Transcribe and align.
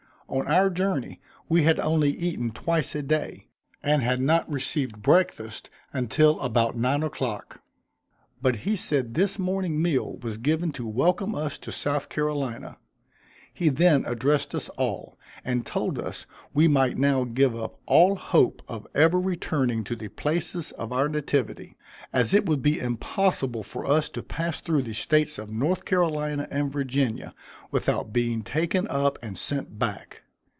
On 0.33 0.47
our 0.47 0.69
journey, 0.69 1.19
we 1.49 1.63
had 1.63 1.77
only 1.77 2.11
eaten 2.15 2.51
twice 2.51 2.95
a 2.95 3.03
day, 3.03 3.47
and 3.83 4.01
had 4.01 4.21
not 4.21 4.49
received 4.49 5.01
breakfast 5.01 5.69
until 5.91 6.39
about 6.39 6.77
nine 6.77 7.03
o'clock; 7.03 7.59
but 8.41 8.55
he 8.63 8.77
said 8.77 9.13
this 9.15 9.37
morning 9.37 9.81
meal 9.81 10.19
was 10.23 10.37
given 10.37 10.71
to 10.71 10.87
welcome 10.87 11.35
us 11.35 11.57
to 11.57 11.69
South 11.69 12.07
Carolina. 12.07 12.77
He 13.53 13.67
then 13.67 14.05
addressed 14.07 14.55
us 14.55 14.69
all, 14.69 15.17
and 15.43 15.65
told 15.65 15.99
us 15.99 16.25
we 16.53 16.65
might 16.65 16.97
now 16.97 17.25
give 17.25 17.53
up 17.53 17.81
all 17.85 18.15
hope 18.15 18.61
of 18.69 18.87
ever 18.95 19.19
returning 19.19 19.83
to 19.83 19.97
the 19.97 20.07
places 20.07 20.71
of 20.73 20.93
our 20.93 21.09
nativity; 21.09 21.75
as 22.13 22.33
it 22.33 22.45
would 22.45 22.61
be 22.61 22.79
impossible 22.79 23.63
for 23.63 23.85
us 23.85 24.07
to 24.09 24.23
pass 24.23 24.61
through 24.61 24.83
the 24.83 24.93
States 24.93 25.37
of 25.37 25.49
North 25.49 25.83
Carolina 25.83 26.47
and 26.49 26.71
Virginia, 26.71 27.33
without 27.69 28.13
being 28.13 28.41
taken 28.43 28.87
up 28.87 29.17
and 29.21 29.37
sent 29.37 29.77
back. 29.77 30.19